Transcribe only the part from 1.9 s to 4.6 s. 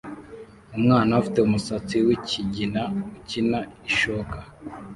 wikigina ukina ishoka